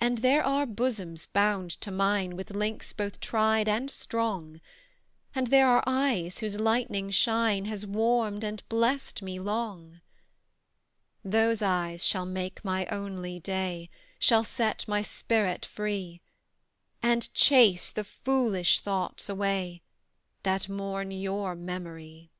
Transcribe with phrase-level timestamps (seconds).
[0.00, 4.58] And there are bosoms bound to mine With links both tried and strong:
[5.34, 10.00] And there are eyes whose lightning shine Has warmed and blest me long:
[11.22, 16.22] Those eyes shall make my only day, Shall set my spirit free,
[17.02, 19.82] And chase the foolish thoughts away
[20.42, 22.30] That mourn your memory.